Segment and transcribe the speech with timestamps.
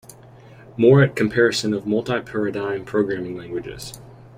[0.77, 4.01] More at Comparison of multi-paradigm programming languages.